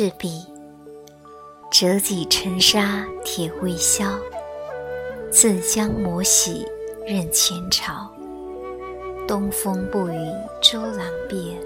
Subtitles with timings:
[0.00, 0.46] 赤壁，
[1.70, 4.06] 折戟沉沙铁未销，
[5.30, 6.66] 自将磨洗
[7.06, 8.10] 认前朝。
[9.28, 10.16] 东风不与
[10.62, 11.60] 周郎便，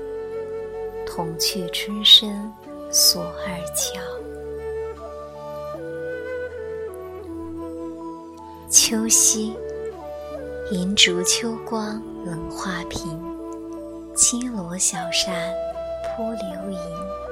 [1.07, 2.53] 同去春深
[2.91, 4.01] 锁二乔。
[8.69, 9.57] 秋夕，
[10.73, 13.17] 银烛秋光冷画屏，
[14.17, 15.33] 轻罗小扇
[16.17, 17.24] 扑流萤。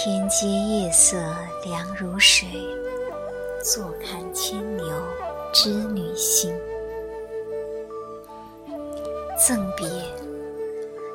[0.00, 1.16] 天阶夜色
[1.64, 2.46] 凉如水，
[3.64, 4.86] 坐看牵牛
[5.52, 6.56] 织女星。
[9.44, 9.88] 赠别，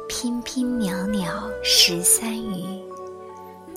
[0.10, 2.84] 娉娉袅袅十三余，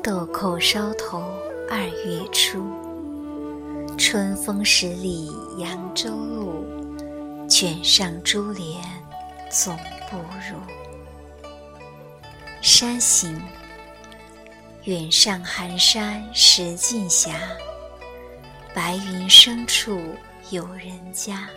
[0.02, 1.22] 豆蔻梢头
[1.70, 2.66] 二月初。
[3.96, 6.66] 春风十里扬州路，
[7.48, 8.82] 卷上珠帘
[9.52, 9.72] 总
[10.10, 10.16] 不
[10.50, 10.58] 如。
[12.60, 13.40] 山行，
[14.86, 17.34] 远上寒山石径斜，
[18.72, 20.00] 白云深处
[20.50, 21.48] 有人家。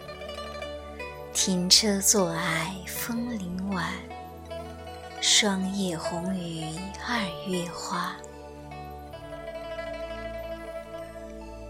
[1.31, 3.93] 停车坐爱枫林晚，
[5.21, 6.75] 霜叶红于
[7.07, 8.15] 二月花。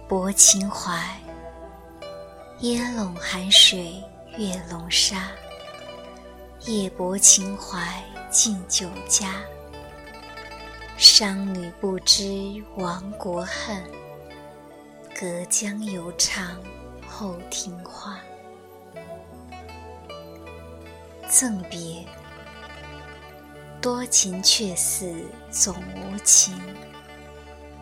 [0.07, 0.97] 泊秦淮，
[2.59, 4.01] 烟笼寒水
[4.37, 5.29] 月笼沙。
[6.61, 9.41] 夜泊秦淮近酒家，
[11.19, 12.23] 商女不知
[12.77, 13.83] 亡国恨，
[15.19, 16.55] 隔江犹唱
[17.05, 18.17] 后庭花。
[21.27, 22.05] 赠别，
[23.81, 25.13] 多情却似
[25.51, 26.57] 总无情，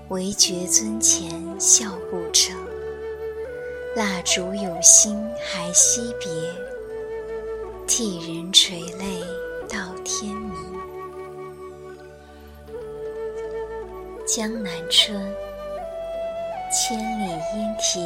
[0.09, 2.57] 唯觉樽前笑不成。
[3.95, 5.15] 蜡烛有心
[5.45, 6.27] 还惜别，
[7.85, 9.21] 替人垂泪
[9.69, 10.76] 到天明。
[14.27, 15.33] 江南春，
[16.69, 18.01] 千里莺啼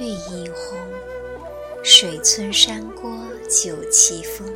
[0.00, 0.76] 绿映红，
[1.84, 3.08] 水村山郭
[3.48, 4.52] 酒旗风。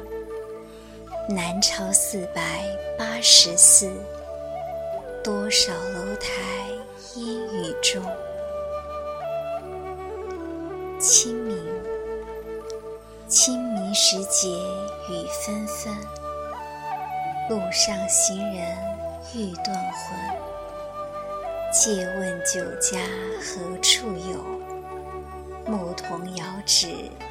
[1.28, 2.66] 南朝四百
[2.98, 3.92] 八十寺，
[5.22, 6.32] 多少楼台
[7.14, 8.02] 烟雨中。
[10.98, 11.56] 清明，
[13.28, 15.94] 清明时节雨纷纷，
[17.48, 18.76] 路上行人
[19.32, 20.53] 欲断魂。
[21.74, 23.00] 借问酒家
[23.40, 24.38] 何处有？
[25.66, 26.86] 牧童遥指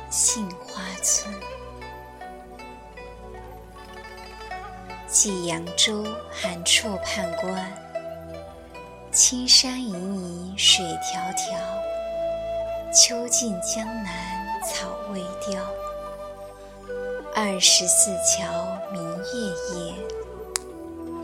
[0.09, 1.33] 杏花村。
[5.07, 7.71] 寄扬州韩绰判官，
[9.13, 11.57] 青山隐隐水迢迢。
[12.93, 15.63] 秋尽江南草未凋，
[17.33, 19.23] 二十四桥明月
[19.79, 19.93] 夜。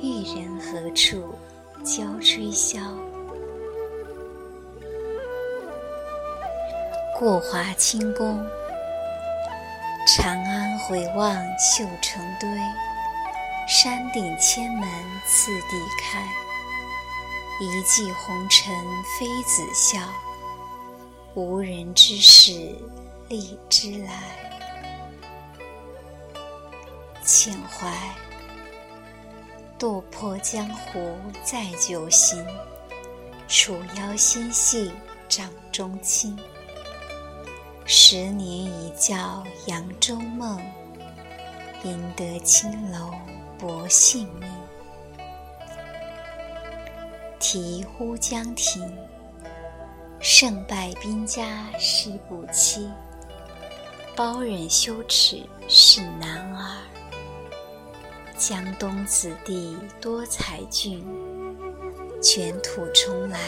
[0.01, 1.35] 玉人何处
[1.83, 2.79] 教吹箫？
[7.19, 8.47] 过华清宫，
[10.07, 12.49] 长安回望绣成堆。
[13.67, 14.89] 山顶千门
[15.27, 16.25] 次第开，
[17.59, 18.73] 一骑红尘
[19.19, 19.99] 妃子笑，
[21.33, 22.73] 无人知是
[23.27, 24.13] 荔枝来。
[27.25, 27.91] 遣怀，
[29.77, 32.47] 堕破江湖再酒行，
[33.49, 34.93] 楚腰纤细
[35.27, 36.39] 掌中轻。
[37.91, 39.17] 十年一觉
[39.65, 40.61] 扬州梦，
[41.83, 43.11] 赢得青楼。
[43.57, 44.47] 薄幸命，
[47.39, 48.95] 题乌江亭。
[50.19, 52.87] 胜败兵家事不期，
[54.15, 56.77] 包忍羞耻是男儿。
[58.37, 61.03] 江东子弟多才俊，
[62.21, 63.39] 卷土重来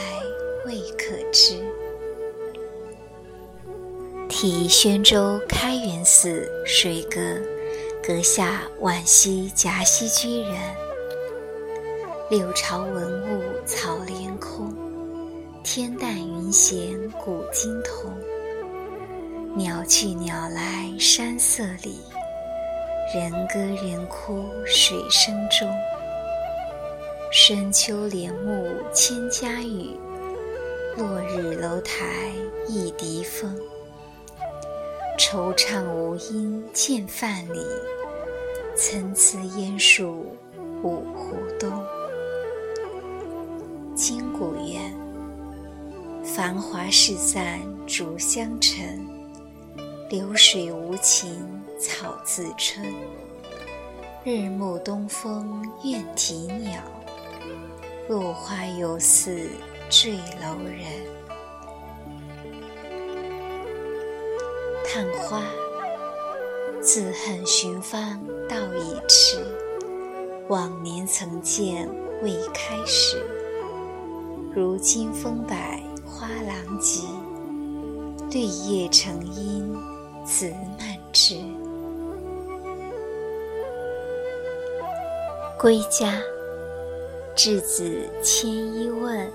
[0.66, 1.71] 未可知。
[4.42, 7.22] 题宣州开元寺水阁。
[8.02, 10.60] 阁下惋惜夹溪居人，
[12.28, 14.76] 六朝文物草连空。
[15.64, 18.12] 天淡云闲古今同，
[19.56, 22.00] 鸟去鸟来山色里，
[23.14, 25.72] 人歌人哭水声中。
[27.32, 29.96] 深秋帘幕千家雨，
[30.98, 32.32] 落日楼台
[32.68, 33.56] 一笛风。
[35.24, 37.64] 惆怅无音见范蠡，
[38.76, 40.36] 参差烟树
[40.82, 41.72] 五湖东。
[43.96, 44.92] 金谷园，
[46.24, 49.08] 繁华事散逐香尘，
[50.10, 52.84] 流水无情草自春。
[54.24, 56.82] 日暮东风怨啼鸟，
[58.10, 59.48] 落花犹似
[59.88, 61.21] 坠楼人。
[64.94, 65.42] 探花，
[66.82, 69.38] 自恨寻芳到已迟。
[70.50, 71.90] 往年曾见
[72.22, 73.24] 未开时，
[74.54, 77.08] 如今风摆花狼藉。
[78.32, 79.74] 绿叶成荫
[80.26, 81.38] 子满枝。
[85.58, 86.22] 归家，
[87.34, 89.32] 稚子牵衣问：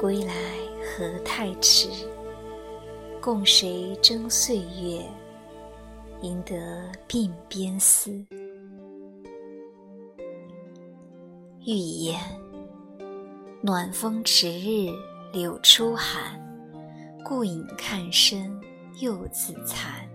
[0.00, 0.32] 归来
[0.80, 1.88] 何太迟？
[3.24, 5.02] 共谁争岁月？
[6.20, 8.10] 赢得鬓边丝。
[11.64, 12.20] 寓言：
[13.62, 14.90] 暖风迟日
[15.32, 16.38] 柳初寒，
[17.24, 18.60] 顾影看身
[19.00, 20.06] 又自残。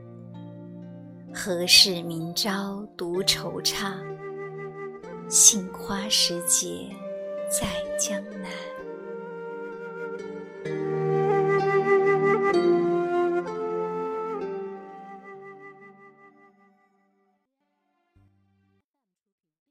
[1.34, 3.92] 何事明朝独惆怅？
[5.28, 6.88] 杏花时节
[7.50, 7.66] 在
[7.98, 8.39] 江南。